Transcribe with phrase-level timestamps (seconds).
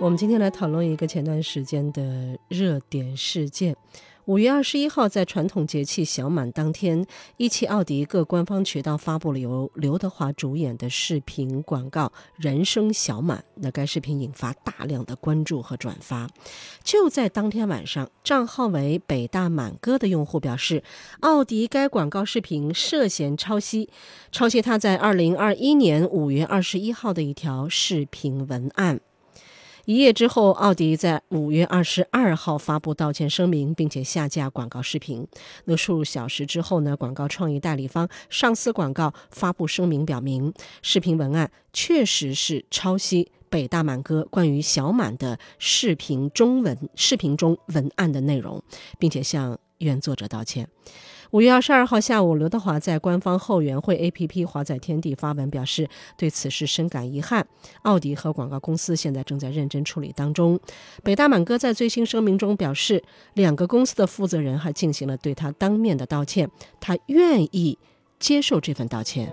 [0.00, 3.76] 我们今天来讨论一个前段时间的热点事件。
[4.24, 7.04] 五月二十一号，在传统节气小满当天，
[7.36, 13.38] 一汽奥迪各官方渠道发布了由刘德华主演的视频广告《人生小满》。
[13.56, 16.26] 那该视频引发大量的关注和转发。
[16.82, 20.82] 就在当天晚上，账号为“北大满哥”的用户表示，
[21.20, 23.90] 奥迪该广告视频涉嫌抄袭，
[24.32, 29.00] 抄袭他在二零二一年五月二十一号的一条视频文案。
[29.86, 35.26] 一夜之后，奥迪在五月二十二号发布道歉声明，并且下架广告视频。
[35.64, 36.96] 那数小时之后呢？
[36.96, 48.62] 广告创意代理方上司广告发布声明，表明视频文案确实是抄袭北大满哥关于小满的视频中文视频中文案的内容，
[48.98, 50.68] 并且向原作者道歉。
[51.32, 57.46] 五月二十二号下午，刘德华在官方后援会 APP 华仔天地发文表示，对此事深感遗憾。
[57.82, 60.58] 奥迪和广告公司现在正在认真处理当中。
[61.04, 66.50] 北大满哥在最新声明中表示，两个公司的负责人还进行了对他当面的道歉，
[66.80, 67.78] 他愿意
[68.18, 69.32] 接受这份道歉。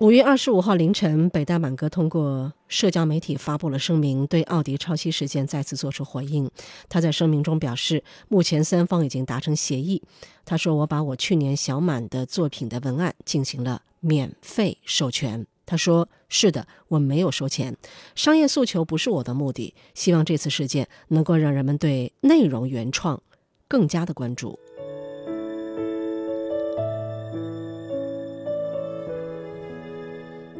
[0.00, 6.50] 五月二十五号凌晨，北大满哥通过社交媒体发布了声明，对奥迪抄袭事件再次作出回应。
[6.88, 10.02] 他在声明中表示，目前三方已经达成协议。
[10.44, 17.76] 他说：“我把我去年小满的作品的文案进行了免费授权。”他说：“是的，我没有收钱，
[18.16, 19.74] 商业诉求不是我的目的。
[19.94, 23.22] 希望这次事件能够让人们对内容原创
[23.68, 24.58] 更加的关注。”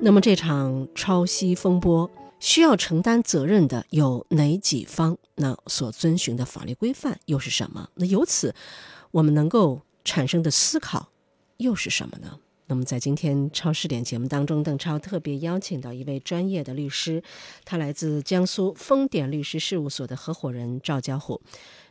[0.05, 5.17] 那么这场抄袭风波需要承担责任的有哪几方？
[5.37, 7.89] 那所遵循的法律规范又是什么？
[7.95, 8.55] 那由此
[9.13, 11.09] 我们能够产生的思考
[11.57, 12.39] 又是什么呢？
[12.67, 17.23] 那么在今天超视点节目当中，邓超特别邀请到一位专业的律师，
[17.65, 21.41] 他来自江苏丰典律师事务所的合伙人赵家虎。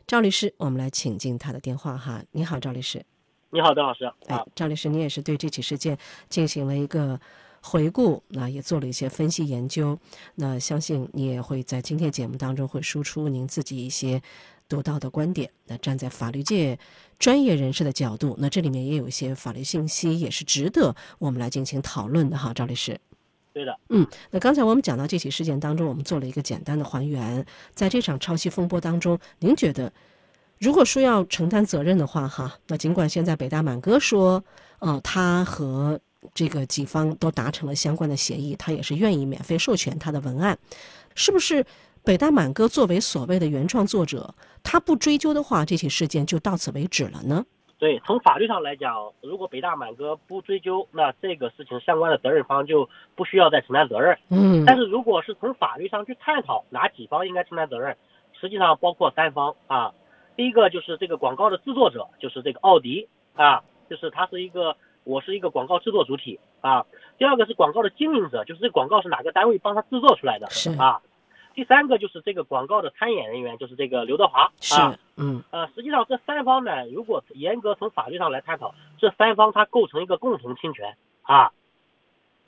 [0.06, 2.24] 赵律师，我们来请进他的电话哈。
[2.30, 3.04] 你好，赵律师。
[3.50, 4.06] 你好，邓老师。
[4.28, 5.98] 哎，赵律师，你也是对这起事件
[6.30, 7.20] 进行了一个。
[7.64, 9.98] 回顾，那也做了一些分析研究，
[10.36, 14.22] 那相信你也会在今天节目当中会输出您自己一些
[14.68, 15.50] 独到的观点。
[15.66, 16.78] 那站在法律界
[17.18, 23.00] 专业人士的角度，那这里面也有一些法律信息，也是值得我们来进行讨论的哈，赵律师。
[23.54, 29.94] 对的，嗯，那刚才我们讲到这起事件当中，我们做了一个简单的还原，在这场抄袭风波当中，您觉得，
[30.60, 34.44] 如果说要承担责任的话，哈，那尽管现在北大满哥说，
[34.80, 36.00] 呃，他和
[36.34, 40.58] 这个几方都达成了相关的协议，他也是愿意免费授权他的文案，
[41.16, 41.66] 是不是？
[42.06, 47.46] 北大满哥作为所谓的原创作者，他不追究的话，这起事件就到此为止了呢？
[47.78, 54.18] 对，从法律上来讲，如果北大满哥不追究，那这个事情相关的责任方就不需要再承担责任。
[54.28, 54.66] 嗯。
[54.66, 57.96] 但是如果是从法律上去探讨哪几方应该承担责任，
[58.38, 59.94] 实际上包括三方啊。
[60.36, 64.76] 第一个就是这个广告的制作者，就是这个奥迪啊，就是他是一个。
[65.04, 66.86] 我是一个广告制作主体啊，
[67.18, 71.02] 第二个是广告的经营者，就是这广告是哪个单位帮他制作出来的，是啊，
[71.54, 74.76] 第三个就是这个广告的参演人员，就是这个刘德华，是，
[75.18, 81.52] 嗯，呃，实际上这三方呢，如果严格从法律上来探讨，这三方它构成一个共同侵权啊，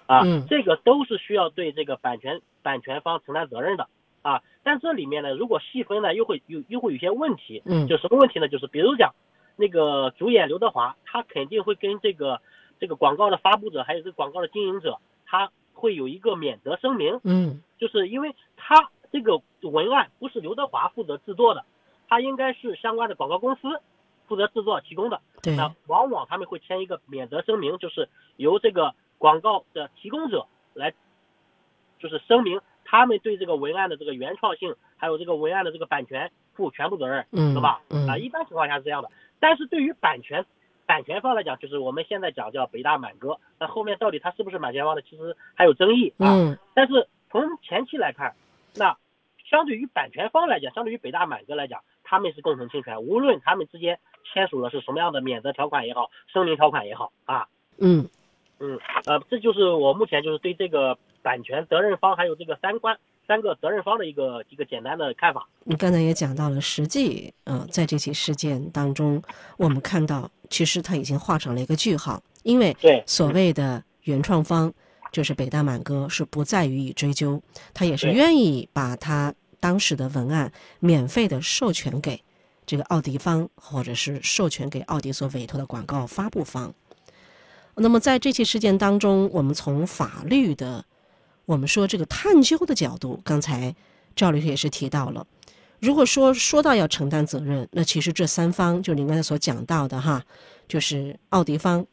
[0.05, 3.87] 啊，这个都是需要对这个版权版权方承担责任的
[4.21, 8.47] 啊，但这里面呢，如果细分呢，又会有又会有些问题，嗯，就什么问题呢？
[8.47, 9.13] 就是比如讲。
[9.55, 12.41] 那个主演刘德华，他肯定会跟这个
[12.79, 17.19] 这个广告的发布者，还有这个广告的经营者，他会有一个免责声明。
[17.23, 21.63] 嗯，就是因为他这个文案不是刘德华负责制作的，
[22.07, 23.79] 他应该是相关的广告公司
[24.27, 25.21] 负责制作提供的。
[25.41, 25.55] 对。
[25.55, 30.93] 那往往他们会签一个免责声明，就是由这个广告的提供者来，
[31.99, 37.81] 就是声明他们对这个文案的这个原创性，还有这个文案的这个版权负全部责任，嗯，是吧？
[37.89, 38.07] 嗯。
[38.07, 39.11] 啊，一般情况下是这样的。
[39.39, 40.45] 但是对于版权
[40.85, 46.33] 版权方来讲，就是我们现在讲叫北大满哥，那后面到底他是不是版权方的，其实还有争议啊。
[46.33, 46.57] 嗯。
[46.73, 48.33] 但是从前期来看，
[48.75, 48.97] 那
[49.49, 57.47] 相对于版权方来讲，相对于北大满哥来讲，他们是共同侵权，无论他们之间签署了是什么样的免责条款也好，声明条款也好啊。
[57.77, 58.09] 嗯。
[58.57, 65.47] 嗯，呃，这就是我目前就是对这个版权责任方还有这个三关三个责任方的一个一个简单的看法。
[65.63, 69.21] 你刚才也讲到了，实际呃，在这起事件当中，
[69.57, 74.73] 我们看到其实它已经画上了一个句号，因为对所谓的原创方
[75.11, 77.41] 就是北大满哥是不再予以追究，
[77.73, 82.21] 他也是愿意把他当时的文案免费的授权给
[82.65, 86.73] 这个奥迪方，或者是授权给奥迪所委托的广告发布方。
[87.75, 90.85] 那么在这起事件当中，我们从法律的，
[91.45, 93.75] 我们说这个探究的角度，刚才
[94.15, 95.25] 赵律师也是提到了。
[95.79, 100.23] 如果说说到要承担责任，那其实这三方就您刚才所讲到的哈，
[100.67, 101.85] 就是奥迪方，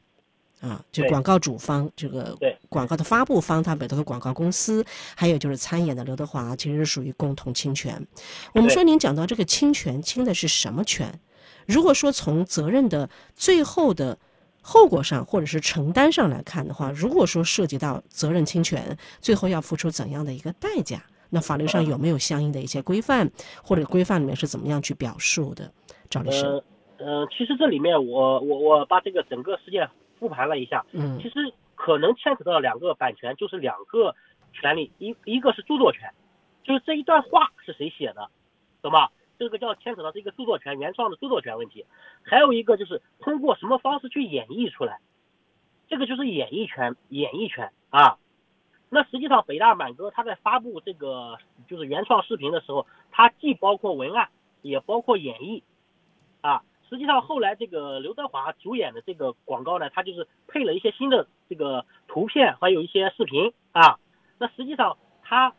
[0.61, 2.39] 啊，就广告主方，这个
[2.69, 4.85] 广告的发布方，他委托的广告公司，
[5.15, 8.07] 还有就是参演的刘德华，其实是属于共同侵权。
[8.55, 11.21] 我们说您讲到这个侵权，侵的是什么权？
[11.67, 14.17] 如果说从责任的最后的
[14.63, 21.03] 后果上，或者是承担上来看的话，如果说涉及到责任侵权，最后要付出怎样的一个代价？
[21.35, 23.31] 那法律上有没有相应的一些规范，
[23.65, 25.73] 或者规范里面是怎么样去表述的？
[26.11, 26.65] 赵律师，呃
[26.99, 29.89] 呃，其实这里面我我我把这个整个事件
[30.21, 34.15] 复盘了一下，嗯其实可能牵扯到两个版权，就是两个
[34.53, 36.09] 权利，一一个是著作权，
[36.63, 38.29] 就是这一段话是谁写的，
[38.83, 39.09] 懂吗？
[39.43, 41.85] 这个叫牵扯到这个著作权原创的著作权问题，
[42.23, 45.01] 还有一个就是通过什么方式去演绎出来，
[45.89, 48.19] 这个就是演绎权，演绎权啊。
[48.89, 54.29] 那实际上北大满哥他在发布这个就是原创视频的时候，它既包括文案，
[54.61, 55.65] 也包括演绎，
[56.41, 63.99] 啊，实际上后来这个刘德华主演的这个广告呢，他就是配了一些新的这个图片，还有一些视频啊。
[64.39, 65.53] 那实际上他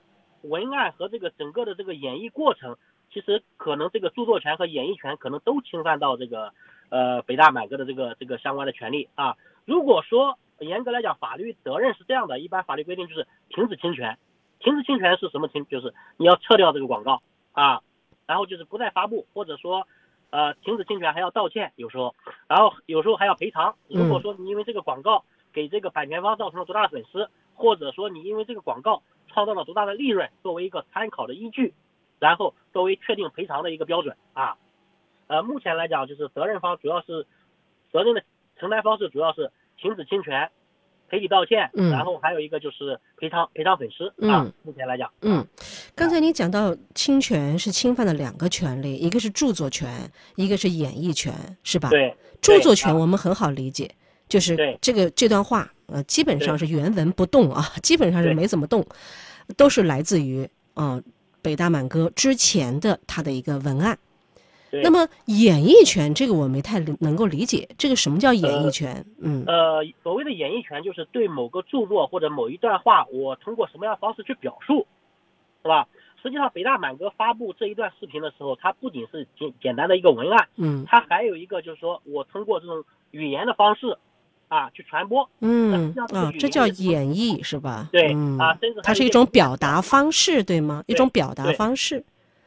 [0.44, 2.78] 文案和这个整个的这个演绎过程，
[3.14, 6.52] 其实可能这个著作权和演绎权可能都侵犯到这个
[6.90, 9.38] 呃北大满哥的这个这个相关的权利啊。
[9.66, 14.18] 如果说严格来讲，法律责任是这样的，一般法律规定就是停止侵权。
[14.60, 15.66] 停止侵权是什么停？
[15.66, 17.22] 就是你要撤掉这个广告
[17.52, 17.82] 啊，
[18.26, 19.88] 然后就是不再发布，或者说
[20.30, 22.16] 呃停止侵权还要道歉，有时候，
[22.48, 23.76] 然后有时候还要赔偿。
[23.90, 31.74] 如果说你因为这个广告给这个版权方造成了多大的损失，或者说你因为这个广告创造了多大的利润，作为一个参考的依据，
[32.24, 34.56] 然后作为确定赔偿的一个标准啊。
[35.28, 37.26] 呃，目前来讲就是责任方主要是
[37.92, 38.24] 责任的
[38.58, 40.50] 承担方式主要是停止侵权。
[41.10, 44.54] 赔礼道歉，嗯然后还有一个就是赔偿赔偿损失啊嗯。
[44.64, 45.46] 目前来讲，嗯，
[45.94, 51.32] 刚才你讲到侵权是侵犯了两个权利，一个是著作权，一个是演绎权，
[51.62, 51.90] 是吧？
[51.90, 53.92] 对著作权我们很好理解，
[54.28, 58.84] 就是对这个这段话，呃，基本上是原文不动啊， 基本上是没怎么动，
[59.56, 61.00] 都是来自于呃
[61.44, 64.00] 北大满哥之前的他的一个文案。
[64.72, 69.06] 对那么演绎权这个我没太理能够理解，这个什么叫演绎呃权？
[69.22, 74.88] 嗯呃，所谓的演绎权就是对某个著作或者某一段话，我通过什么样的方式去表述，
[75.62, 75.88] 是吧？
[76.24, 83.96] 实际上，北大满哥发布这一段视频的时候，它不仅是简简单的一个文案，嗯它还有一个就是说我通过这种语言的方式
[84.48, 87.90] 啊去传播，嗯啊，这叫演绎是吧？
[87.92, 90.84] 对嗯啊，甚至它是一种表达方式，对吗？
[90.88, 92.04] 一种表达方式。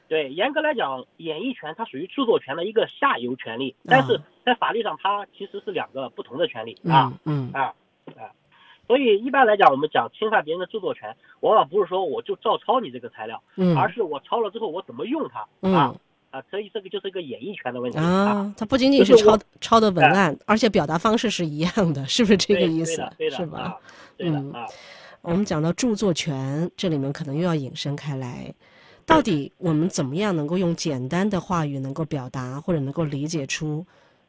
[0.08, 7.12] 对，严格来讲，演绎权它属于著作权的一个下游权利，但是啊在法律上它其实是两个不同的权利啊。
[7.24, 7.74] 嗯嗯啊
[8.14, 8.30] 啊，
[8.86, 15.92] 所以一般来讲，我们讲侵犯别人的著作权，往往不是说我就照抄你这个材料，嗯而是我抄了之后我怎么用它嗯啊
[16.36, 23.36] 啊，所以这个就是一个演绎权的问题啊，它不仅仅是抄抄的文案，而且表达方式是一样的，是不是这个意思对的，？
[23.36, 23.78] 是吧？
[24.18, 24.66] 嗯啊。
[25.22, 28.54] 我们讲到著作权，这里面可能又要引申开来，
[29.06, 33.84] 到底我们怎么样能够用简单的话语能够表达，或者能够理解出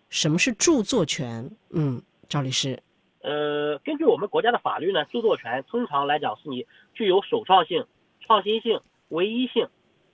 [0.09, 1.51] 什么是著作权？
[1.71, 2.81] 嗯，赵律师，
[3.21, 7.85] 呃，根据我们国家的法律呢，著作权通常来讲是你具有首创性、
[8.25, 9.67] 创新性、唯一性，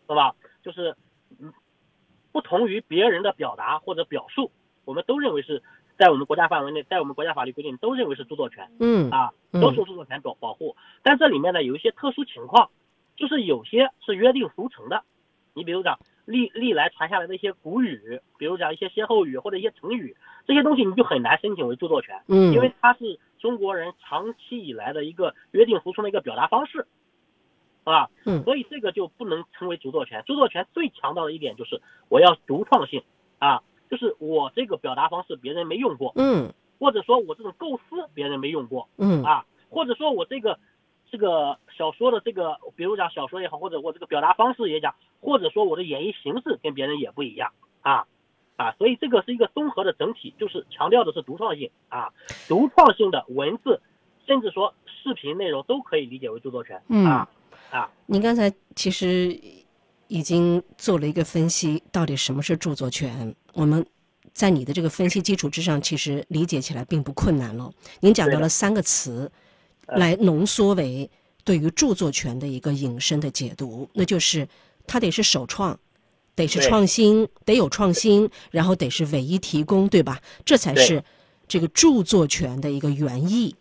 [0.10, 0.36] 是吧？
[0.64, 0.96] 就是嗯，
[2.34, 4.52] 不同于别人的表达或者表述，
[4.84, 5.64] 我们都认为是
[5.98, 10.76] 在我们国家范围内，在我们国家法律规定都认为是著作权嗯啊，嗯都受著作权保保护。
[11.04, 12.72] 但这里面呢有一些特殊情况，
[13.16, 15.04] 就是有些是约定俗成的，
[15.54, 22.20] 你比如讲历历来传下来的一些古语，比如讲一些歇后语或者一些成语，这些东西你就很难申请为著作权。
[22.28, 26.88] 嗯，因为它是中国人长期以来的一个约定俗成的一个表达方式，
[27.84, 30.24] 啊，嗯所以这个就不能称为著作权。
[30.26, 33.04] 著作权最强调的一点就是我要独创性
[33.40, 40.60] 啊，就是我这个表达方式别人没用过，嗯或者说我这种构思别人没用过嗯啊，或者说我这个
[41.12, 48.06] 这个小说的这个，比如讲小说也好，或者我这个表达方式也讲，或者说我的演绎形式跟别人也不一样啊。
[48.56, 52.14] 啊，所以这个是一个综合的整体，就是强调的是独创性啊，
[52.48, 53.82] 独创性的文字
[54.28, 57.26] 甚至说视频内容都可以理解为著作权嗯
[58.06, 59.40] 您刚才其实
[60.08, 63.34] 已经做了一个分析，到底什么是著作权？
[63.54, 63.86] 我们
[64.34, 67.72] 在你的这个分析基础之上，其实理解起来并不困难了。
[68.00, 69.32] 您讲到了三个词，
[69.88, 71.10] 呃来浓缩为
[71.44, 74.48] 对于著作权的一个引申的解读，那就是
[74.86, 75.80] 它得是首创。
[76.36, 80.20] 得是创新，得有创新，然后得是唯一提供，对吧？
[80.44, 81.04] 这才是
[81.48, 83.56] 这个著作权的一个原意。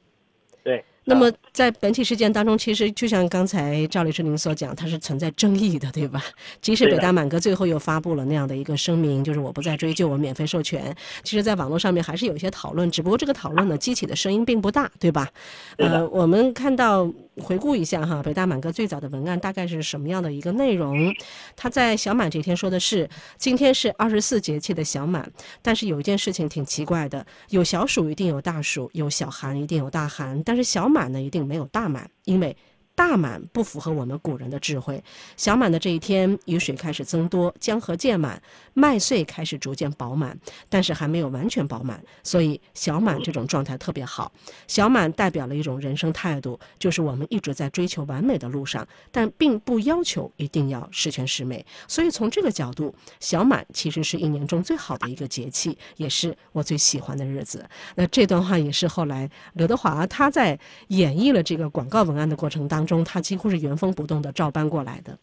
[1.04, 1.12] 对。
[1.12, 6.22] 那么啊在本起事件当中，其实就像刚才赵律师您所讲，它是存在争议的，对吧？
[6.62, 10.94] 即使北大满哥最后又发布了那样的一个声明，就是我不再追究，我免费授权。
[11.22, 15.28] 其实，在网络上面还是有一些讨论，只不过这个讨论呢，激起的声音并不大，对吧？
[15.76, 21.12] 呃，我们看到回顾一下哈，北大满哥最早的文案大概是什么样的一个内容？
[21.54, 25.30] 他在小满这天说的是，今天是二十四节气的小满，
[25.60, 32.56] 但是有一件事情挺奇怪的，有小暑一定有大暑，有小寒一定有大寒，但是小满呢一定没有大满，因为。
[32.94, 35.02] 大满不符合我们古人的智慧。
[35.36, 38.40] 小满的这一天，雨水开始增多，江河渐满，
[38.74, 44.30] 麦穗开始逐渐饱满，但是还没有完全饱满，所以小满这种状态特别好。
[44.68, 51.64] 小满代表了一种人生态度，就是我们一直在追求完美的路上，但并不要求一定要十全十美。
[51.88, 57.68] 所以从这个角度，小满其实是一年中最好的一个节气，也是我最喜欢的日子。
[57.94, 60.58] 那这段话也是后来刘德华他在
[60.88, 65.18] 演绎了这个广告文案的过程当中，他几乎是原封不动的照搬过来的。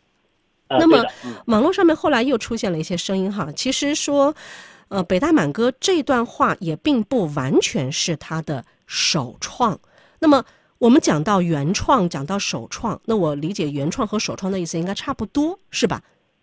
[0.68, 4.36] 呃那么嗯网络上面后来又出现了一些声音哈，其实说，
[4.90, 9.80] 呃，北大满哥这段话也并不完全是他的首创。
[10.20, 10.46] 那么
[10.78, 16.02] 我们讲到原创，讲到首创，那我理解原创和首创的意思应该差不多，是吧，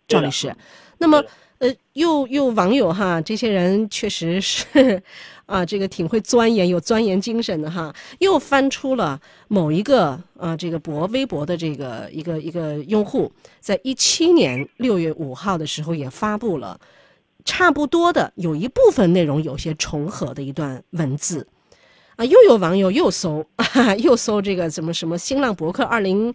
[0.08, 0.54] 赵律师？
[0.98, 1.22] 那么
[1.58, 5.02] 呃，又又网友哈，这些人确实是
[5.46, 16.78] 啊，这个挺会钻研，有钻研精神的哈，又翻出了某一个啊，这个博微博的这个一个一个用户，在一七年六月五号的时候也发布了
[17.44, 21.46] 差不多的，有一部分内容有些重合的一段文字。
[22.16, 26.32] 啊，又有网友又搜，啊、 又搜这个什么什么新浪博客二零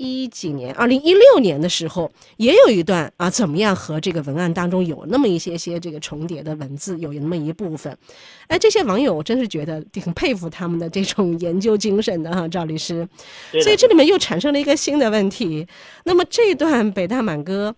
[0.00, 7.94] 一几年，二零一六年的时候，也有一段啊，怎么样和这个文案当中有那么一些些这个重叠的文字，有那么一部分。
[8.46, 13.06] 哎，这些网友我真是觉得挺佩服他们的这种研究精神的哈，赵律师。
[13.62, 15.66] 所以这里面又产生了一个新的问题。
[16.04, 17.76] 那么这段北大满哥，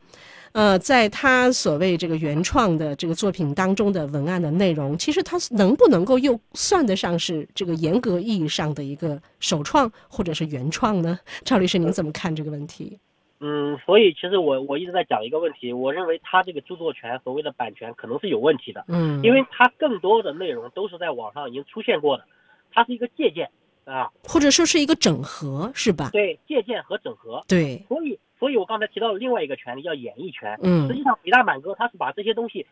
[0.52, 11.18] 呃，在他所谓这个原创的这个作品当中的文案的内容，其实他能不能够又算得上是这个严格意义上的一个首创或者是原创呢？
[11.42, 12.98] 赵律师，您怎么看这个问题？
[13.40, 22.24] 嗯，所以其实我我一直在讲一个问题，我认为他这个著作权所谓的版权可能是有问题的，嗯，因为它更多的内容都是在网上已经出现过的，
[22.72, 23.50] 它是一个借鉴
[23.84, 26.10] 啊，或者说是一个整合，是吧？
[26.12, 32.66] 对，借鉴和整合，对，所以所以我刚才提到了另外一个权利叫演绎权，嗯实嗯际上北大满哥他是把这些东西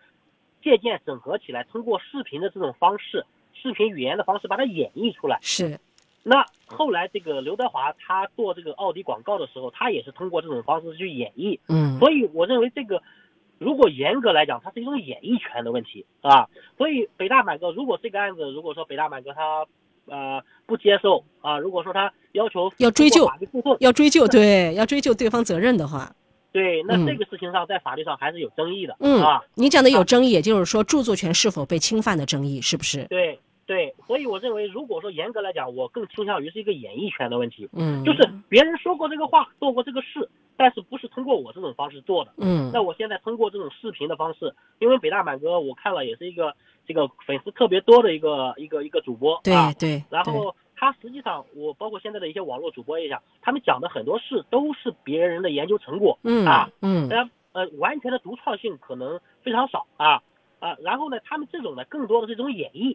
[0.63, 3.25] 借鉴整合起来，通过视频的这种方式，
[3.55, 5.39] 视频语言的方式把它演绎出来。
[5.43, 5.79] 是，
[6.23, 11.59] 那后来这个刘德华他做这个奥迪广告的时候，他也是通过这种方式去演绎。
[11.69, 13.03] 嗯所以我认为这个，
[13.59, 16.49] 如果严格来讲，它是一种演绎权的问题啊。
[16.79, 19.67] 所以北大满哥如果这个案子，如果说北大满哥他
[20.07, 23.29] 呃不接受啊，如果说他要求要追究
[23.81, 26.13] 要追究，对，要追究对方责任的话，
[26.53, 33.05] 对，那嗯这个事情上在法律上还是有争议的、嗯啊。，你讲的有争议，也就是说著作权是否被侵犯的争议，是不是？
[33.05, 33.39] 对
[33.71, 42.33] 对，所以我认为，如果说严格来讲，我更倾向于是一个演艺圈的问题，嗯，就是别人说过这个话，做过这个事，但是不是通过我这种方式做的。
[42.39, 42.73] 嗯。
[42.75, 46.53] 那我现在通过这种视频的方式，因为北大满哥我看了也是一个
[46.85, 60.21] 这个粉丝特别多的一个一个一个主播对啊，对，对然后他实际上我包括现在的一些网络主播也讲，他们讲的很多事都是别人的研究成果嗯啊，嗯呃呃完全的独创性可能非常少啊。
[60.59, 62.95] 啊，然后呢，他们这种呢更多的是一种演绎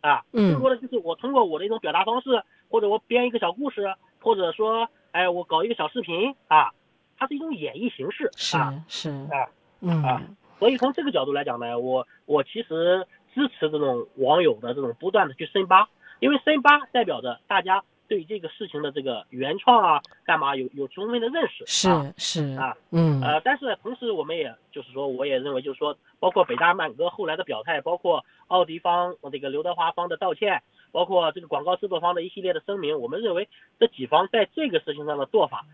[0.00, 0.52] 啊，嗯。
[0.52, 6.70] 更多的就是我通过我的一种表达方式，或者我编一个小故事，或者说哎我搞一个小视频啊，
[7.18, 9.48] 它是一种演绎形式是啊是，啊。
[9.80, 10.02] 嗯。
[10.02, 10.22] 啊。
[10.58, 15.88] 所以从这个角度来讲呢，我我其实支持这种网友的这种不断的去深扒，
[16.18, 21.62] 因为深扒代表着大家对这个事情的这个原创啊，干嘛有有充分的认识。
[21.88, 33.48] 啊是是啊，嗯呃，但是呢，同时我们也就是说，我也认为就是说，包括北大满哥后来的表态，包括奥迪方这个刘德华方的道歉，包括这个广告制作方的一系列的声明，我们认为
[33.78, 35.64] 这几方在这个事情上的做法，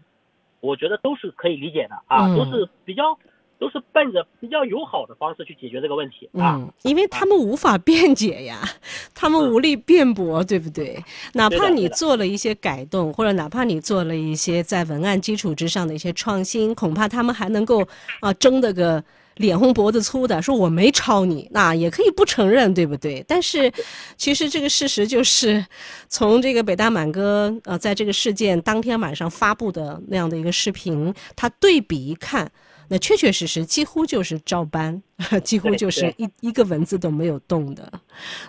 [0.60, 3.18] 我觉得都是可以理解的啊，嗯都是比较
[3.58, 6.56] 都是奔着比较友好的方式去解决这个问题啊。
[6.56, 8.68] 嗯，因为他们无法辩解呀，
[9.14, 11.02] 他们无力辩驳，对不对？
[11.32, 17.86] 哪怕你做了一些改动，或者哪怕你做了一些在文案基础之上的一些创新，恐怕他们还能够
[18.20, 19.02] 啊争得个
[19.36, 23.24] 脸红脖子粗的，说我没抄你，那也可以不承认，对不对？
[23.26, 23.72] 但是，
[24.18, 25.64] 其实这个事实就是，
[26.08, 32.50] 从这个北大满哥呃在这个事件当天晚上发布的那样的一个视频，他对比一看。
[32.88, 35.02] 那确确实实几乎就是照搬，
[35.42, 37.90] 几乎就是一一个文字都没有动的，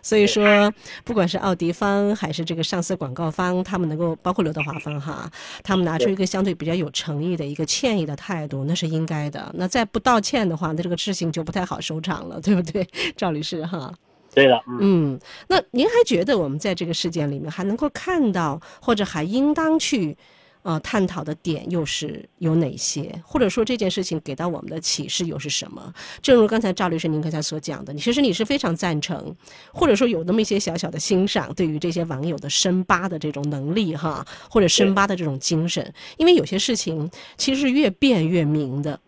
[0.01, 0.71] 所以说，
[1.03, 5.29] 不管是奥迪方还是这个上色广告方，他们能够包括刘德华方哈，
[5.63, 9.51] 他们拿出一个相对比较有诚意的一个歉意的态度，那是应该的。
[9.55, 13.93] 那再不道歉的话，那这个事情就不太好收场了，对不对， 赵律师哈？
[14.33, 15.19] 对的，嗯。
[15.47, 20.15] 那您还觉得我们在这个事件里面还能够看到，或者还应当去？
[20.67, 23.09] 呃，探讨的点又是有哪些？
[23.23, 25.93] 或者说这件事情给到我们的启示又是什么？
[26.21, 29.33] 正如刚才赵律师您刚才所讲的，其实你是非常赞成，
[29.71, 38.99] 或者说有那么一些小小的欣赏，对于这些网友的深扒的这种能力哈，或者深扒的这种精神，因为有些事情其实是越辩越明的。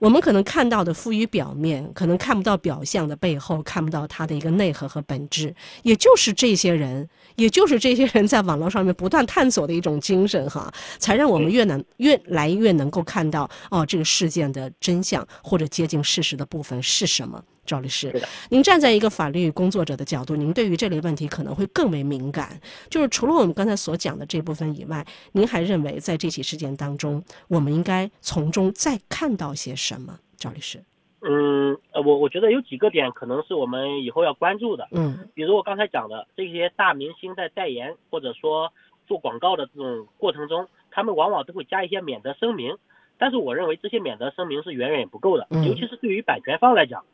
[0.00, 5.54] 我们可能看到的浮于表面，可能看不到表象的背后，看不到它的一个内核和本质。
[5.82, 17.44] 也就是这些人，也就是这些人在网络上面不断探索的一种精神，哈，才让我们越能越来越能够看到哦，这个事件的真相或者接近事实的部分是什么。
[17.70, 18.12] 赵律师，
[18.48, 22.60] 您站在一个法律工作者的角度，您对于这类问题可能会更为敏感。
[22.88, 30.18] 就是除了我们刚才所讲的这部分以外，您还认为在这起事件当中，我们应该从中再看到些什么？
[30.36, 30.82] 赵律师，
[31.20, 34.88] 嗯，我我觉得有几个点可能是我们以后要关注的。
[34.90, 38.72] 嗯，比如我刚才讲的这些大明星在代言或者说
[39.06, 42.76] 做广告的这种过程中，他们往往都会加一些免责声明，
[43.18, 47.04] 但是我认为这些免责声明是远远不够的，尤其是对于版权方来讲。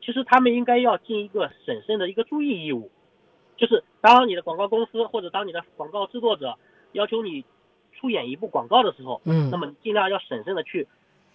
[0.00, 2.90] 其实他们应该要尽一个审慎的一个注意义务，
[3.56, 6.56] 就是当你的广告公司或者当你的广告制作者
[6.92, 7.44] 要求你
[7.98, 10.88] 出演一部广告的时候，嗯，那么尽量要审慎的去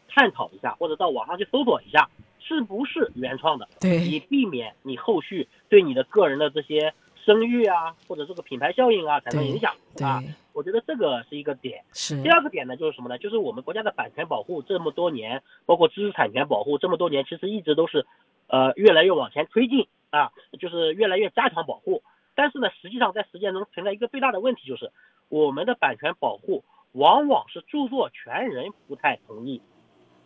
[0.09, 10.23] 探讨一下，或者到网上去搜索一下是不是原创的，对，以避免你后续对你的个人的这些声誉啊或者这个品牌效应啊产生影响啊。
[10.53, 11.83] 我觉得这个是一个点。
[11.93, 12.21] 是。
[12.23, 13.17] 第二个点呢，就是什么呢？
[13.17, 18.05] 就是我们国家的版权保护这么多年，包括知识产权保护这么多年，其实一直都是。
[18.47, 22.03] 呃，越来越往前推进啊，就是越来越加强保护。
[22.35, 24.91] 但是呢，实际上在实践中存在一个最大的问题，就是
[25.29, 29.61] 我们的版权保护往往是著作权人不太同意，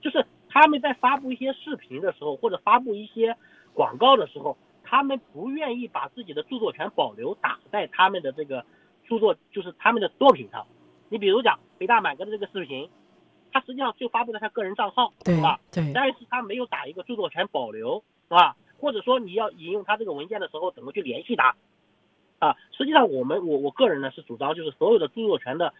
[0.01, 3.37] 就是他们在发布一些视频的时候，或者发布一些
[3.73, 8.65] 广告的时候，他们不愿意把自己的著作权保留打在他们的这个
[9.07, 10.65] 著作，就是他们的作品上。
[11.09, 12.89] 你比如讲北大满哥的这个视频。
[13.51, 15.59] 他实际上就发布在他个人账号，对吧？
[15.71, 15.91] 对。
[15.93, 18.55] 但是他没有打一个著作权保留，是吧？
[18.79, 21.55] 或者说你要引用他这个文件的时候，怎么去联系他？
[22.39, 25.73] 啊，实际上我们我我个人呢是主张，就是所有的著作权的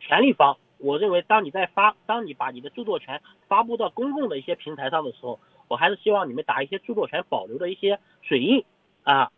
[0.00, 8.64] 权利方，我认为当你在发，当你把你的著作权发布到公共的一些平台上的时候，我还是希望你们打一些著作权保留的一些水印
[9.04, 9.30] 啊，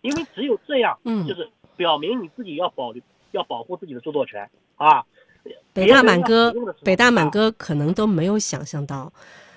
[0.00, 3.02] 因为只有这样，嗯，就是表明你自己要保留
[3.32, 5.04] 要保护自己的著作权啊。
[5.72, 9.12] 北大满哥，北大满哥可能都没有想象到，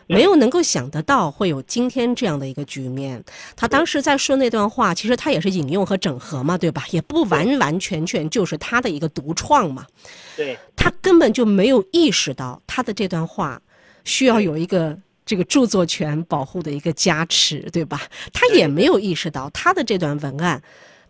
[0.05, 3.23] 没有能够想得到会有今天这样的一个局面。
[3.55, 6.85] 他当时在说那段话，其实他也是引用和整合嘛，对吧？
[6.91, 9.87] 也不完完全全就是他的一个独创嘛。
[10.35, 13.59] 对，他根本就没有意识到他的这段话
[14.03, 18.01] 需要有一个这个著作权保护的一个加持，对吧？
[18.31, 20.61] 他也没有意识到他的这段文案，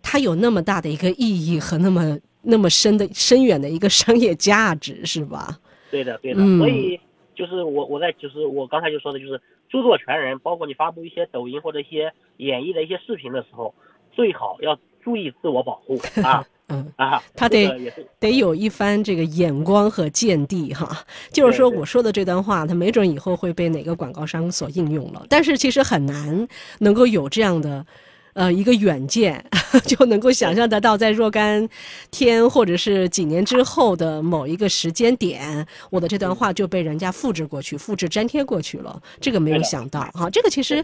[0.02, 2.18] 他有那么大的一个意义和那么。
[2.42, 5.60] 那么深的深远的一个商业价值是吧？
[5.90, 6.40] 对的，对的。
[6.58, 7.00] 所以
[7.36, 13.74] 就是我我在就是我刚才就说的就是著作权人，包括你发布一些抖音或者一些演绎的一些视频的时候，
[14.12, 16.46] 最好要注意自我保护 啊。
[16.74, 17.70] 嗯啊，他得
[18.18, 21.06] 得有一番这个眼光和见地哈。
[21.30, 26.48] 就是说我说的这段话，他没准以后会被哪个广告商所应用了，但是其实很难
[26.80, 27.86] 能够有这样的。
[28.34, 29.44] 呃，一个远见
[29.86, 31.68] 就能够想象得到，在若干
[32.10, 39.02] 天或者是几年之后的某一个时间点，我的这段话就被人家复制过去、复制粘贴过去了。
[39.20, 40.84] 这个没有想到哈，这个其实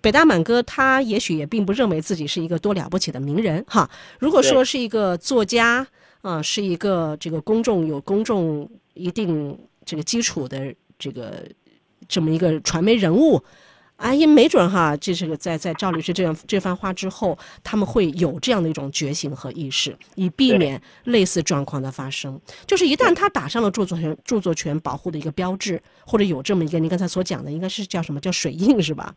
[0.00, 3.90] 北大满哥他也许也并不认为自己是一个多了不起的名人哈。
[4.18, 5.86] 如果说是一个作家
[6.22, 11.44] 啊，是一个这个公众有公众一定这个基础的这个
[12.08, 13.42] 这么一个传媒人物。
[13.96, 22.38] 啊，也没准哈，这是个在在赵律师这样这番话之后，他们会有这样的一种觉醒和意识，以避免类似状况的发生。
[22.66, 28.20] 就是一旦他打上了著作权著作权保护的一个标志，或者有这么一个您刚才所讲的，应该是叫什么？
[28.20, 29.14] 叫水印是吧？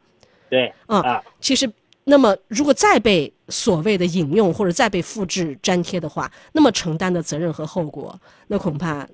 [0.50, 1.72] 对，啊啊，其实，
[2.06, 9.06] 那么如果再被所谓的引用或者再被复制粘贴的话，那么承担的责任和后果，那恐怕，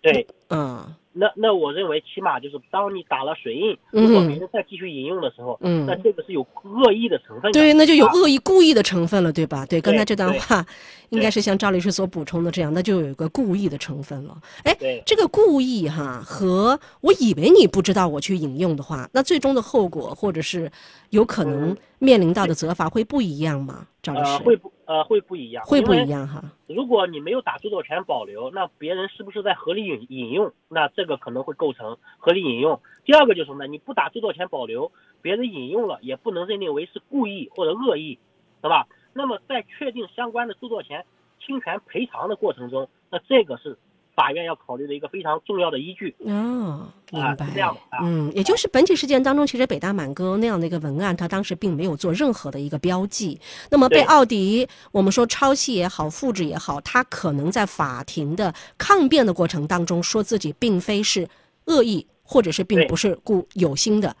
[0.00, 7.58] 对，嗯那那我认为起码就是当你打了水印，嗯如果别人再继续引用的时候，嗯那这个是有恶意的成分的。
[7.58, 9.64] 对，那就有啊恶意、故意的成分了，对吧？
[9.64, 10.64] 对，刚才这段话
[11.08, 14.36] 应该是像赵律师所补充的这样，那就有一个故意的成分了。
[14.64, 14.76] 哎，
[15.06, 20.70] 这个故意哈和我以为你不知道我去引用的话，那最终的后果或者是
[21.10, 23.86] 有可能嗯面临到的责罚会不一样吗？
[24.02, 26.42] 赵律呃，师，会不呃会不一样，会不一样哈？
[26.66, 30.52] 如果你没有打著作权保留，那别人是不是在合理引引用？
[30.68, 32.80] 那这个可能会构成合理引用。
[33.04, 38.18] 第二个就是什么呢，你不打著作权保留，别人引用了也不能认定为是故意或者恶意，
[38.60, 38.86] 对吧？
[39.12, 41.04] 那么在确定相关的著作权
[41.40, 43.78] 侵权赔偿的过程中，那这个是
[44.16, 46.16] 法院要考虑的一个非常重要的依据。
[46.20, 47.46] 哦，明啊白。
[47.46, 53.38] 是这样的啊嗯，也就是本起事件当中，其实北大满哥那样的一个文案，他当时并没有做任何的一个标记。
[53.70, 61.28] 那么被奥迪，我们说抄袭也好，复制也好，他可能在法庭的抗辩的过程当中，说自己并非是
[61.66, 64.16] 恶意，或者是并不是故有心的。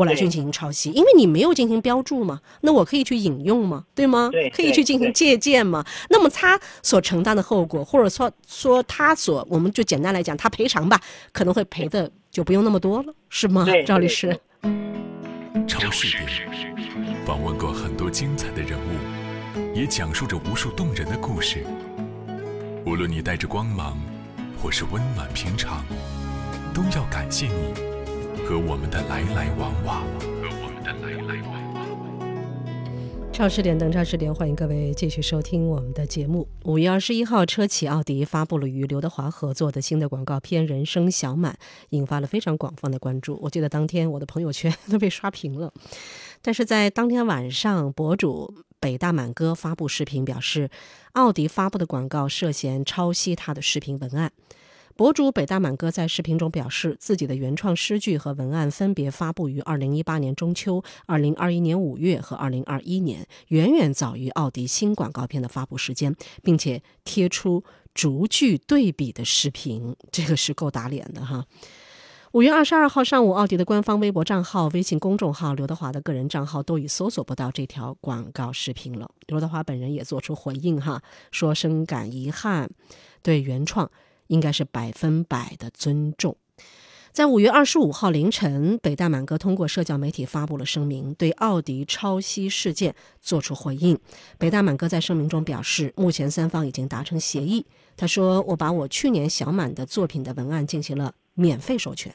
[0.00, 3.84] 我来对进行抄袭，因为你没有进行标注嘛，那我可以去引用嘛？
[3.94, 4.30] 对吗？
[4.32, 5.84] 对可以去进行借鉴嘛。
[6.08, 10.98] 那么他所承担的后果，或者说说他所，我们就简单来讲，他赔偿吧，
[11.32, 13.66] 可能会赔的就不用那么多了，是吗？
[13.86, 14.28] 赵律师
[14.62, 14.70] 对。
[15.66, 16.26] 超视点
[17.26, 21.64] 访问过很多精彩的人物，也讲述着无数动人的故事。
[22.86, 23.98] 无论你带着光芒，
[24.60, 25.84] 或是温暖平常，
[26.74, 27.74] 都要感谢你
[28.50, 30.02] 和我们的来来往往。
[30.18, 33.32] 和我们的来来往往。
[33.32, 36.48] 超市点灯超市点，欢迎各位继续收听我们的节目。
[36.64, 41.52] 五月二十一号，车企奥迪发布了与刘德华合作的新的广告片《人生小满》，
[41.90, 43.38] 引发了非常广泛的关注。
[43.40, 45.72] 我记得当天我的朋友圈都被刷屏了。
[46.42, 50.68] 但是在当天晚上，博主北大满哥发布视频表示，
[51.12, 54.32] 奥迪发布的广告涉嫌抄袭他的视频文案。
[55.00, 71.46] 博主北大满哥在视频中表示，自己的原创诗句和文案分别发布于二零一八年中秋、二零二一年五月和二零二一年，远远早于奥迪新广告片的发布时间，并且贴出逐句对比的视频，这个是够打脸的哈。
[72.32, 79.10] 五月二十二号上午，奥迪的官方微博账号、微信公众号、刘德华的个人账号都已搜索不到这条广告视频了。
[79.28, 82.68] 刘德华本人也做出回应哈，说深感遗憾，
[83.22, 83.90] 对原创
[84.30, 86.36] 应该是百分百的尊重。
[87.12, 93.98] 在五月二十五号凌晨，北大满哥通过社交媒体发布了声明，对奥迪抄袭事件作出回应。
[94.38, 97.66] 北大满哥在声明中表示，目前三方已经达成协议。
[97.96, 102.14] 他说：“我把我去年小满的作品的文案进行了免费授权。”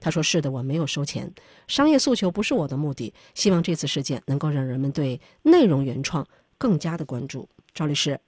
[0.00, 1.30] 他说：“是的，我没有收钱，
[1.68, 3.12] 商业诉求不是我的目的。
[3.34, 8.18] 希望这次事件能够让人们对内容原创更加的关注。”赵律师，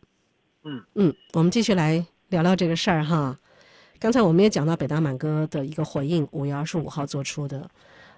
[0.65, 3.39] 嗯嗯，我们继续来聊聊这个事儿哈。
[4.01, 7.61] 刚才我们也讲到北大满哥的一个回应，五月二十五号做出的，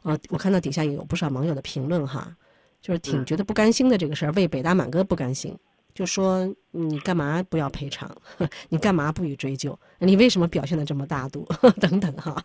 [0.03, 2.35] 啊，我看到底下也有不少网友的评论哈，
[2.81, 3.27] 就是挺嗯。
[3.27, 5.55] 觉得不甘心的这个事儿，为北大满哥不甘心，
[5.93, 8.11] 就说你干嘛不要赔偿，
[8.71, 11.47] 你干嘛不予追究，你为什么表现的这么大度？
[11.79, 12.43] 等等哈，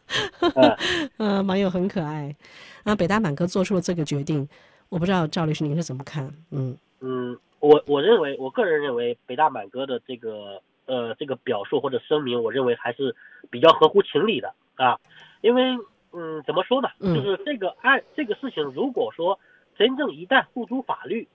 [1.15, 2.36] 呃，网友很可爱，
[2.84, 4.45] 啊，北大满哥做出了这个决定，
[4.89, 6.29] 我不知道赵律师您是怎么看？
[6.51, 6.77] 嗯。
[6.99, 13.15] 嗯，我我认为，我个人认为，北大满哥的这个呃这个表述或者声明，我认为还是
[13.50, 15.00] 比较合乎情理的啊，
[15.41, 15.63] 因为
[16.12, 17.15] 嗯怎么说呢，嗯。
[17.15, 19.39] 就是这个案这个事情，如果说
[19.78, 21.28] 真正一旦付诸法律，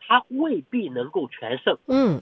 [0.00, 1.76] 它未必能够全胜。
[1.86, 2.20] 嗯，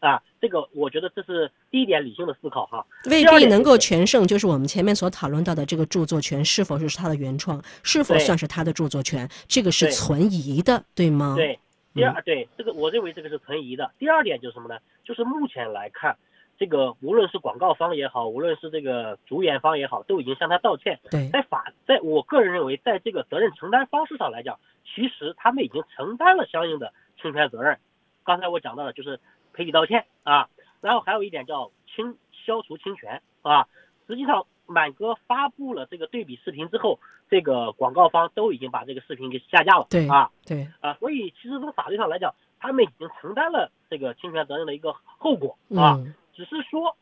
[0.00, 2.84] 啊，这个我觉得这是第一点理性的思考哈。
[3.06, 11.34] 未必能够全胜，就是我们前面所讨论到的这个著作权是否是他的原创，是否算是他的著作权，这个是存疑的，对吗？
[11.36, 11.58] 对，
[11.98, 13.92] 第二对这个我认为这个是存疑的。
[13.98, 14.78] 第二点就是什么呢？
[15.04, 16.16] 就是目前来看，
[16.56, 21.00] 这个无论是广告方也好，无论是这个主演方也好，都已经向他道歉。
[21.10, 27.78] 对在法，在我个人认为，在这个责任承担方式上来讲，其实他们已经承担了相应的侵权责任。
[28.24, 29.18] 刚才我讲到的就是
[29.52, 30.48] 赔礼道歉啊，
[30.80, 33.66] 然后还有一点叫清消除侵权啊。
[34.06, 37.00] 实际上，满哥发布了这个对比视频之后，
[37.30, 39.86] 这个广告方都已经把这个视频给下架了。
[39.90, 45.96] 对啊对，啊，所以其实从法律上来讲，他们已经承担了这个侵权责任的一个后果啊。
[45.98, 46.96] 嗯只是说，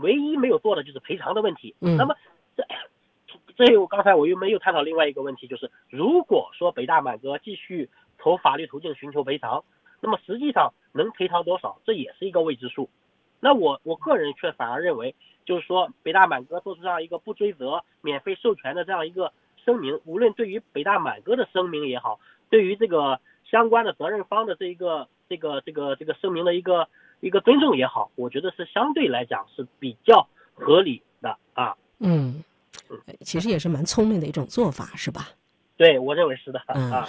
[0.00, 1.74] 唯一没有做的就是赔偿的问题。
[1.80, 2.16] 嗯那么
[2.56, 2.64] 这
[3.54, 9.62] 这里我刚才我又没有探讨另外一个问题，就是如果说北大满哥继续走法律途径寻求赔偿，
[10.00, 12.88] 那么实际上能赔偿多少，这也是一个未知数。
[13.40, 22.20] 那我我个人却反而认为，就是说北大满哥做出这样一个不追责、免费授权的这样一个声明，无论对于北大满哥的声明也好，
[22.50, 23.20] 对于这个
[23.50, 26.88] 相关的责任方的这一个这个这个这个声明的一个
[27.20, 31.76] 一个尊重也好，我觉得是相对来讲是比较合理的啊。
[32.00, 32.42] 嗯，
[33.20, 35.28] 其实也是蛮聪明的一种做法，是吧？
[35.76, 37.08] 对，我认为是的嗯啊。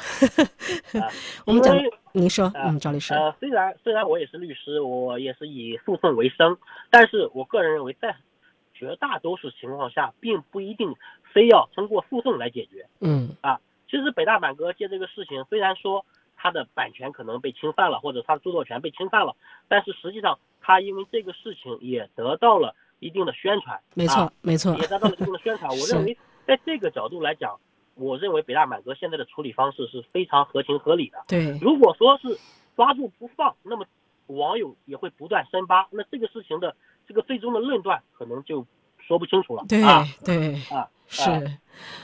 [1.45, 6.57] 我们讲因为，你说，呃嗯，赵律师，呃，虽然虽然我也是律师，我也是以诉讼为生，
[6.89, 8.15] 但是我个人认为，在
[8.83, 10.93] 绝大多数情况下，并不一定
[11.33, 12.85] 非要通过诉讼来解决。
[12.99, 19.35] 嗯啊其实北大满哥借这个事情，虽然说他的版权可能被侵犯了，或者他的著作权被侵犯了，
[19.67, 25.69] 但是实际上他因为这个事情也得到了一定的宣传，没错啊，没错，也得到了一定的宣传。
[25.69, 26.17] 我 认为
[26.47, 27.57] 在这个角度来讲，
[27.93, 31.23] 我认为北大满哥现在的处理方式是非常合情合理的。
[31.27, 32.35] 对，如果说是
[32.75, 33.85] 抓住不放，那么
[34.25, 36.75] 网友也会不断深扒，那这个事情的
[37.07, 38.65] 这个最终的论断可能就
[38.99, 39.65] 说不清楚了。
[39.67, 41.29] 对啊，对，啊，是，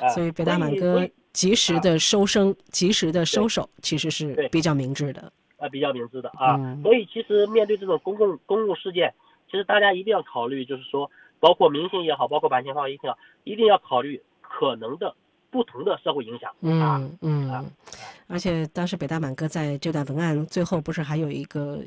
[0.02, 5.32] 啊所以北大满哥及时的收声，及时的收手，其实是比较明智的。
[5.58, 6.56] 啊比较明智的啊。
[6.56, 9.14] 嗯所以其实面对这种公共公共事件，
[9.50, 11.10] 其实大家一定要考虑，就是说，
[11.40, 15.16] 包括明星也好，包括版权方也好，一定要考虑可能的
[15.50, 16.98] 不同的社会影响啊。
[16.98, 17.66] 嗯嗯啊，
[18.28, 21.80] 而且当时北大满哥在这段文案最后不是还有一个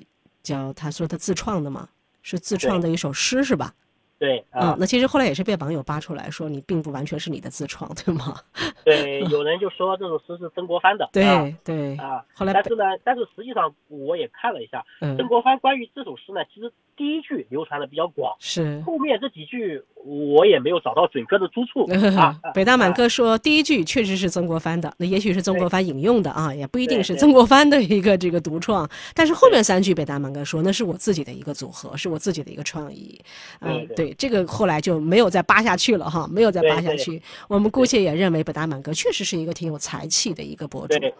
[0.42, 1.88] 叫他说他自创的吗？
[2.22, 3.74] 是自创的一首诗是吧？
[4.22, 8.36] 对嗯啊，，那其实后来也是被网友扒出来说你并不完全是你的自创，对吗？
[8.84, 11.04] 对， 有人就说这首诗是曾国藩的。
[11.06, 18.80] 啊对对，啊，后来但是呢，但是实际上我也看了一下，嗯曾国藩关于这首诗呢，其实第一句流传的比较广，是。
[18.86, 22.38] 后面这几句我也没有找到准确的出处 啊。
[22.42, 28.88] 啊北大满啊哥说，第一句确实是曾国藩的，那也许是曾国藩引用的啊，也不一定是曾国藩的一个这个独创。
[29.14, 33.20] 但是后面三句，北大满哥说那是我自己的一个组合，是我自己的一个创意。
[33.60, 37.20] 嗯，对对，这个后来就没有再扒下去了哈，没有再扒下去。
[37.48, 41.00] 我们姑且也认为北大满哥确实是一个挺有才气的一个博主对，。
[41.00, 41.14] 对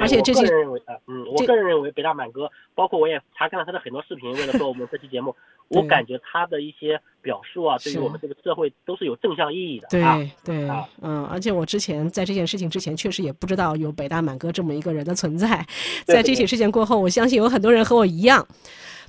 [0.00, 5.34] 而且这些个人认为，啊，嗯，我个人认为北大满哥，包括我也查看了他的很多视频，为了做我们这期节目，
[5.68, 10.18] 我感觉他的一些表述啊，对于我们这个社会都是有正向意义的对啊。
[10.44, 15.66] 对啊，嗯，而且我之前在这件事情之前，确实也不知道有北大满哥这么一个人的存在。
[16.04, 18.46] 在这起事件过后，我相信有很多人和我一样，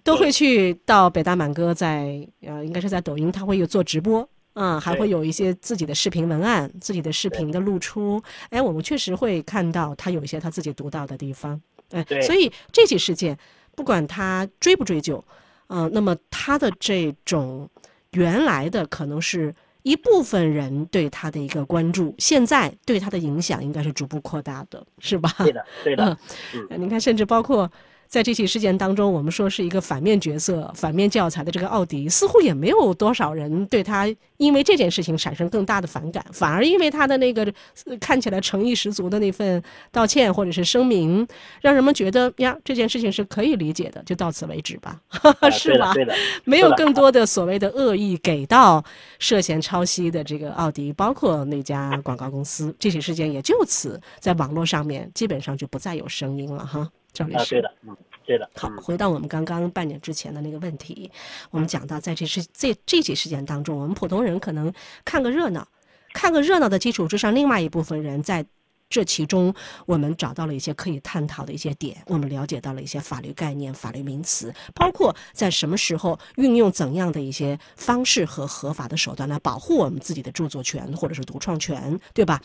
[0.06, 4.26] 都会去到北大满哥在呃，应该是在抖音，他会有做直播。
[4.58, 13.38] 嗯、还会有一些自己的视频文案、自己的视频的露出，哎，我们确实会看到他有一些他自己独到的地方，哎，所以这起事件，
[13.76, 15.22] 不管他追不追究，
[15.68, 17.70] 呃，那么他的这种
[18.12, 25.30] 原来的可能是一部分人对他的一个关注，现在对他的影响应该是逐步扩大的，是吧？
[25.40, 26.18] 对的，对的，
[26.72, 27.70] 呃您看，甚至包括
[28.08, 37.44] 在这起事件当中，我们说是一个反面角色、反面教材的这个奥迪，似乎也没有多少人对他因为这件事情产生更大的反感，反而因为他的那个
[37.86, 41.28] 呃看起来诚意十足的那份道歉或者是声明，
[41.62, 45.00] 让人们觉得呀，这件事情是可以理解的，就到此为止吧，
[45.40, 45.94] 啊是吧？
[46.46, 48.84] 没有更多的所谓的恶意给到
[49.20, 56.90] 涉嫌抄袭的这个奥迪，包括那家广告公司，这起事件也就此在网络上面基本上就不再有声音了哈。
[57.16, 58.78] 赵律啊，师，对的，嗯，对的，好，嗯。
[58.78, 61.10] 回到我们刚刚半年之前的那个问题，
[61.50, 64.72] 我们讲到在这事这这起事件当中，我们普通人可能
[65.04, 65.68] 看个热闹，
[66.14, 68.46] 看个热闹的基础之上，另外一部分人在
[68.88, 69.52] 这其中，
[69.88, 82.40] 我们找到了一些可以探讨的一些点，我们了解到了一些法律概念、法律名词，包括在什么时候运用怎样的一些方式和合法的手段来保护我们自己的著作权或者是独创权，对吧？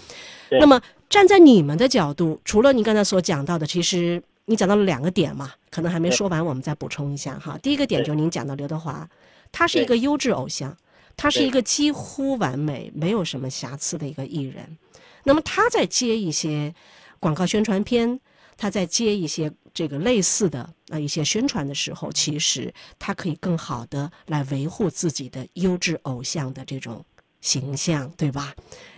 [0.49, 0.59] 对。
[0.59, 0.81] 那么
[1.11, 7.57] 站在你们的角度，除了你刚才所讲到的，其实你讲到了两个点嘛，可能还没说完，我们再补充一下哈。
[7.59, 9.09] 第一个点就是您讲到刘德华，
[9.53, 10.77] 他是一个优质偶像，
[11.17, 14.77] 他是一个几乎完美、没有什么瑕疵的一个艺人。
[15.23, 16.75] 那么他在接一些
[17.21, 18.19] 广告宣传片，
[18.57, 27.05] 他在接一些这个类似的啊一些宣传的时候，其实他可以更好的来维护自己的优质偶像的这种
[27.41, 28.53] 形象，对吧？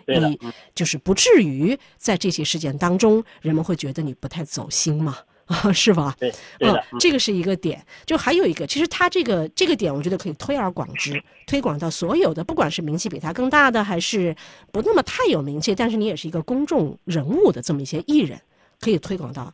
[0.06, 0.40] 对你
[0.74, 6.14] 就是不至于在这些事件当中，人们会觉得你不太走心嘛，啊， 是吧？
[6.18, 7.84] 对对的啊，，这个是一个点。
[8.06, 14.34] 就还有一个，其实他这个这个点，我觉得可以推而广之，推广到所有的，不管是名气比他更大的，还是
[14.70, 18.40] 不那么太有名气，但是你也是一个公众人物的这么一些艺人，
[18.80, 19.52] 可以推广到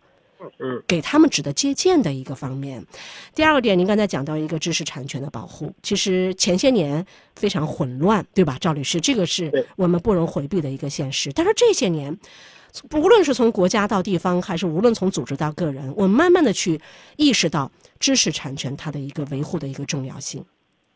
[0.61, 2.85] 嗯给他们值得借鉴的一个方面。
[3.35, 9.01] 第二个点，您刚才讲到一个知识产权的保护，其实前些年非常混乱，对吧，赵律师？
[9.01, 11.33] 这个是我们不容回避的一个现实。
[11.33, 12.17] 但是这些年，
[12.93, 16.81] 无论是从国家到地方，还是无论从组织到个人，我们慢慢的去
[17.17, 20.45] 意识到知识产权它的一个维护的一个重要性。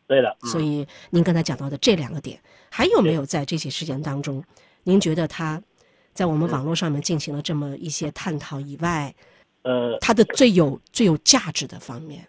[0.05, 4.43] 对的，嗯所以您刚才讲到的这两个点，还有没有在这些事件当中，
[4.83, 5.61] 您觉得它
[6.13, 9.13] 在我们网络上面进行了这么一些探讨以外，
[9.63, 12.27] 呃，它的最有最有价值的方面？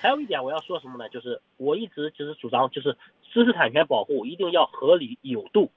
[0.00, 1.08] 还有一点我要说什么呢？
[1.08, 2.94] 就是我一直就是主张，就是
[3.32, 5.70] 知识产权保护一定要合理有度。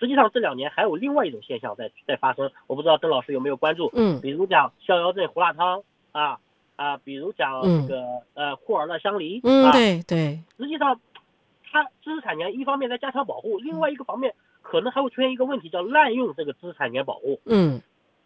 [0.00, 3.90] 实际上这两年还有另外一种现象在在发生，我不知道邓老师有没有关注？
[3.92, 6.40] 嗯比如讲逍遥镇胡辣汤啊
[6.76, 8.02] 啊，比如讲嗯这个、
[8.34, 10.98] 呃库尔勒香梨嗯，啊，对对，实际上
[11.70, 17.80] 它知识产权一方面在加强保护，另外一个方面可能还会出现一个问题叫滥用这个知识产权保护，嗯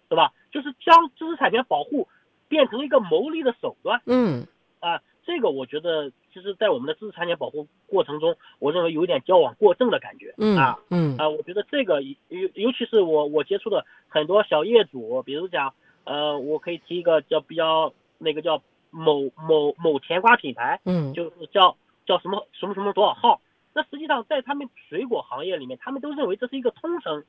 [0.08, 0.32] 对吧？
[0.52, 2.06] 就是将知识产权保护
[2.46, 4.00] 变成一个牟利的手段。
[4.06, 4.46] 嗯
[4.78, 10.78] 啊，这个我觉得，其实，在我们的知识产权保护过程中，我认为有一点矫枉过正的感觉嗯啊。
[10.90, 11.16] 嗯。
[11.16, 12.16] 啊，我觉得这个尤
[12.54, 15.72] 尤其是我我接触的很多小业主，比如讲，
[16.04, 23.40] 呃，我可以提一个叫比较那个叫某某某甜瓜品牌，嗯就是叫叫什么什么什么多少号，
[23.72, 27.24] 那实际上在他们水果行业里面，他们都认为这是一个通称，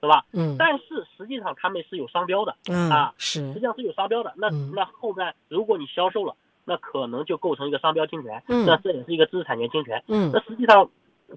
[0.00, 0.26] 对吧？
[0.32, 0.56] 嗯？
[0.58, 3.40] 但是实际上他们是有商标的，嗯啊是。
[3.52, 4.34] 实际上是有商标的。
[4.36, 4.72] 那、嗯。
[4.74, 6.34] 那后面如果你销售了，
[6.66, 10.02] 那可能就构成一个商标侵权，嗯那这也是一个知识产权侵权。
[10.08, 10.90] 嗯那实际上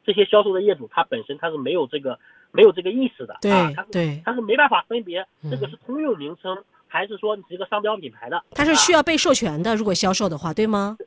[0.03, 2.19] 这些销售的业主他本身他是没有这个
[2.51, 10.97] 没有这个意识的，对啊，他是对，他是没办法分别这个嗯是通用名称、还是说你是一个商标品牌的，他是需要、要被授权的，如果销售的话，对吗？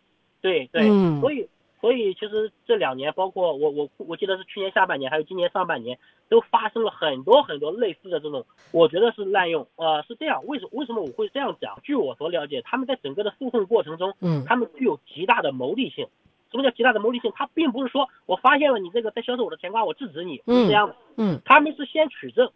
[0.40, 1.46] 对对，嗯所以。
[1.82, 9.66] 所以其实这两年，包括我我我记得是去年下半年，还有今年上半年，都发生了很多很多类似的这种，我觉得是滥用。
[9.76, 11.78] 呃，是这样，为什为什么我会这样讲？
[11.82, 16.06] 据我所了解，他们在整个的诉讼过程中，嗯他们具有极大的牟利性。
[16.52, 17.32] 什么叫极大的牟利性？
[17.34, 20.94] 他并不是说我发现了你这个在销售我的甜瓜，我制止你，不是这样的。
[21.16, 22.48] 嗯，他们是先取证，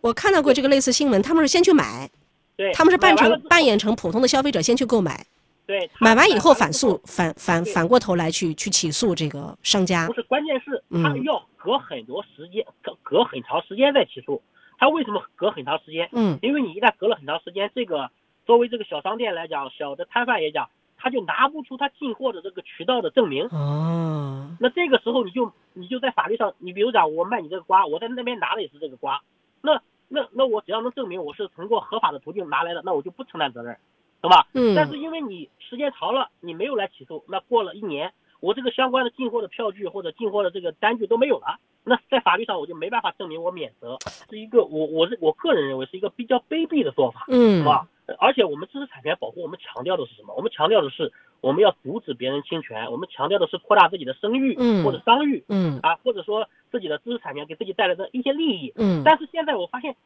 [0.00, 2.10] 我看到过这个类似新闻，他们是先去买，
[2.56, 5.24] 对，他们是扮成扮演成普通的消费者先去购买，
[5.66, 10.14] 对，买完以后反诉反反反过头来去去起诉这个商家不。
[10.14, 14.42] 是，关键是嗯他要隔很多时间，隔隔很长时间再起诉。
[14.78, 16.08] 他为什么隔很长时间？
[16.12, 18.10] 嗯因为你一旦隔了很长时间，这个
[18.44, 23.46] 作为这个小商店来讲，小的摊贩也讲，他就拿不出他进货的这个渠道的证明。
[23.52, 29.22] 哦，那这个时候你就你就在法律上，你比如讲我卖你这个瓜，我在那边拿的也是这个瓜，
[29.60, 33.76] 那那那我只要能证明我是通过合法的途径拿来的，那我就不承担责任，
[34.22, 34.46] 对吧？
[34.54, 43.98] 嗯但是因为你时间长了，你没有来起诉，那过了一年，我这个相关的进货的票据或者进货的这个单据都没有了，那在法律上我就没办法证明我免责，
[44.30, 47.88] 是一个我我是我个人认为是一个比较卑鄙的做法，嗯是吧？
[48.18, 50.34] 而且我们知识产权保护，我们强调的是什么？
[50.34, 58.72] 我们强调的是我们要阻止别人侵权，我们强调的是扩大自己的声誉嗯或者商誉嗯啊，或者说自己的知识产权给自己带来的一些利益。
[58.76, 59.96] 嗯但是现在我发现，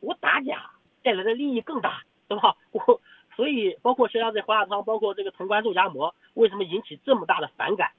[0.00, 0.70] 我打假
[1.02, 2.56] 带来的利益更大，对吧？
[2.72, 3.00] 我
[3.36, 7.90] 所以包括逍遥镇胡辣汤，包括这个潼关肉夹馍，为什么引起这么大的反感？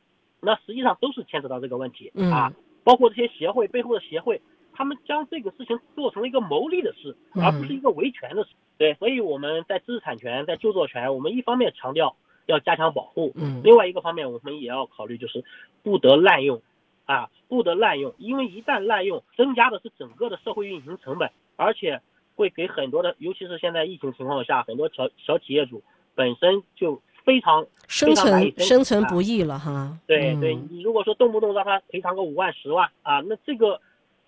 [0.42, 2.54] 那实际上都是牵扯到这个问题嗯啊。
[2.84, 8.50] 包括这些协会背后的协会，他们将这个事情做成了一个牟利的事，嗯而不是一个维权的事。
[8.78, 15.44] 对，所以我们在知识产权、在著作权，我们一方面强调要加强保护，嗯另外一个方面，我们也要考虑就是
[15.82, 16.62] 不得滥用，
[17.06, 22.02] 啊，不得滥用，因为一旦滥用，增加的是整个的社会运行成本，而且
[22.36, 25.82] 会给很多的，尤其是现在疫情情况下，很多小小企业主
[26.14, 29.98] 本身就非常生存生存啊不易了哈。
[30.06, 33.80] 对对，嗯你如果说动不动让他赔偿个五万十万啊，那这个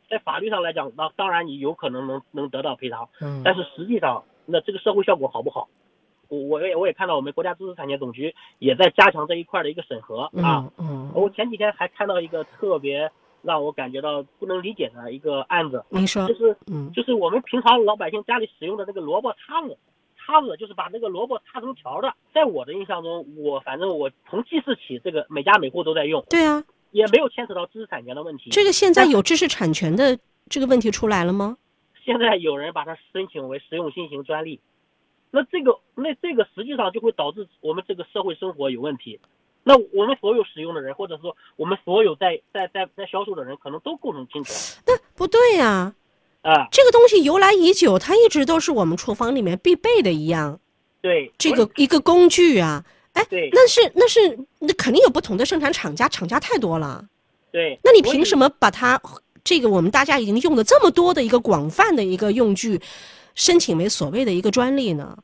[0.09, 5.67] 在法律上来讲，那当然你有可能能能得到赔偿，嗯但是实际上，那这个社会效果好不好？
[6.29, 10.69] 我我也我也看到我们国家知识产权总局也在加强这一块的一个审核啊。
[10.77, 13.09] 嗯嗯，我前几天还看到一个特别
[13.47, 19.77] 让我感觉到不能理解的一个案子，您说就是嗯就是我们平常老百姓家里使用的那个萝卜叉子，
[20.17, 22.13] 叉子就是把那个萝卜叉成条的。
[22.33, 28.49] 在我的印象中，我反正我从记事起，这个每家每户都在用，对啊，也没有牵扯到知识产权的问题。
[28.49, 31.57] 这个现在有知识产权的这个问题出来了吗？
[32.03, 34.59] 现在有人把它申请为实用新型专利，
[35.31, 39.19] 那这个那这个实际上就会导致我们这个社会生活有问题。
[39.67, 45.93] 那我们所有使用的人，或者说我们所有在在在在销售的人，可能都构成侵权那不对呀、
[46.41, 46.67] 啊。
[46.71, 50.57] 这个东西由来已久，它一直都是我们厨房里面必备的一样，
[51.01, 52.85] 对，这个一个工具啊。
[53.11, 57.03] 哎，对那是那是那肯定有不同的生产厂家，厂家太多了。
[57.51, 59.01] 对，那你凭什么把它
[59.43, 62.79] 这个我们大家已经用的这么多的一个广泛的一个用具，
[63.35, 65.17] 申请为所谓的一个专利呢？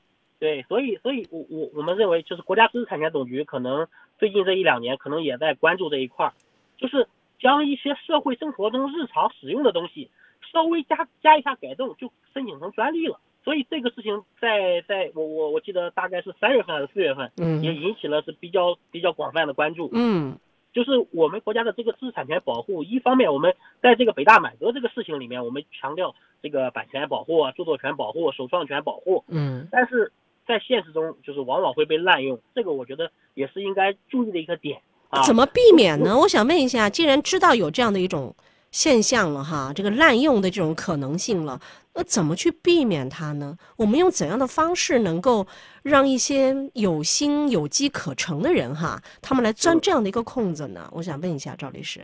[0.44, 3.88] 对，所以所以我我我们认为，就是国家知识产权总局可能
[4.20, 6.34] 最近这一两年可能也在关注这一块儿，
[6.78, 7.08] 就是
[7.40, 10.12] 将一些社会生活中日常使用的东西
[10.52, 13.22] 稍微加加一下改动，就申请成专利了。
[13.42, 19.90] 所以这个事情在在我我我记得大概是三月份还是四月份，嗯也引起了是比较比较广泛的关注。
[19.94, 20.38] 嗯
[20.74, 30.12] 就是我们国家的这个知识产权保护，一方面我们在这个北大满哥这个事情里面，我们强调这个版权保护、著作权保护、首创权保护，嗯但是
[30.48, 35.24] 在现实中就是往往会被滥用，这个我觉得也是应该注意的一个点啊。
[35.24, 36.18] 怎么避免呢？
[36.18, 38.36] 我想问一下，既然知道有这样的一种
[38.72, 41.60] 现象了哈，这个滥用的这种可能性了，
[41.94, 43.56] 那怎么去避免它呢？
[43.78, 45.46] 我们用怎样的方式能够
[45.84, 50.90] 让一些有心有机可乘的人哈，他们来钻这样的一个空子呢？
[50.92, 52.02] 我想问一下赵律师。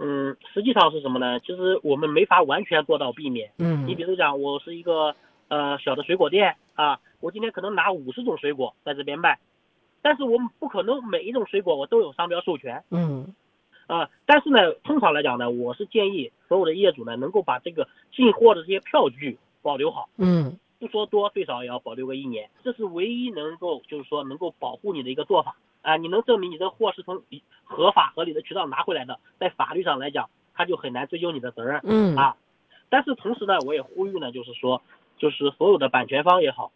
[0.00, 1.38] 嗯，实际上是什么呢？
[1.40, 3.50] 其实我们没法完全做到避免。
[3.58, 5.14] 嗯你比如讲，我是一个
[5.48, 9.38] 呃小的水果店啊，我今天可能拿五十种水果在这边卖，
[10.02, 13.32] 但是我们不可能每一种水果我都有商标授权嗯
[13.86, 14.10] 啊。
[14.26, 25.96] 但是呢，通常来讲呢，我是建议所有的业主呢，能够把这个进货的这些票据保留好，嗯不说多，最少也要保留个一年，这是唯一能够就是说能够保护你的一个做法啊。
[25.96, 27.22] 你能证明你的货是从
[27.62, 31.80] 合法合理的渠道拿回来的，在法律上来讲，他就很难追究你的责任。
[31.84, 32.36] 嗯啊，
[32.88, 34.82] 但是同时呢，我也呼吁呢，就是说，
[35.18, 36.72] 就是所有的版权方也好，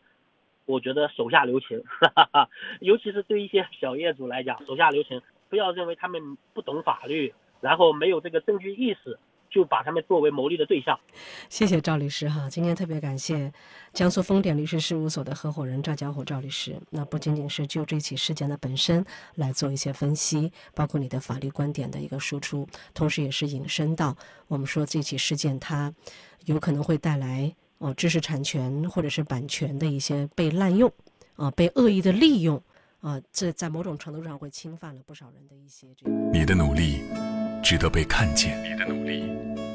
[0.67, 2.49] 我觉得手下留情，哈哈哈，
[2.81, 9.17] 尤其是对一些小业主来讲，手下留情，不要认为他们不懂法律，然后没有这个证据意识，
[9.49, 10.99] 就把他们作为牟利的对象。
[11.49, 13.53] 谢谢赵律师哈，今天特别感谢
[13.93, 16.77] 江苏丰典律师事务所的合伙人赵家虎赵律师。
[16.91, 19.05] 那不仅仅是就这起事件的本身
[19.37, 24.17] 来做一些分析，包括你的法律观点的一个输出，同时也是引申到
[24.49, 25.95] 我们说这起事件它
[26.47, 30.91] 有可能会带来哦知识产权或者是版权的一些被滥用
[31.37, 32.63] 啊、被恶意的利用
[33.01, 36.11] 啊、这在某种程度上会侵犯了不少人的一些这个。
[36.33, 37.03] 你的努力
[37.63, 39.23] 值得被看见，你的努力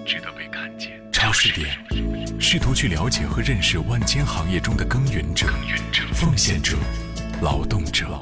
[0.06, 1.00] 值得被看见。
[1.12, 1.70] 超视点，
[2.42, 5.48] 试图去了解和认识万千行业中的耕耘者、
[6.14, 6.76] 奉献者、
[7.42, 8.18] 劳动者。